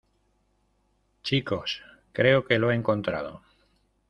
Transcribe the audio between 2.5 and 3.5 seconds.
lo he encontrado.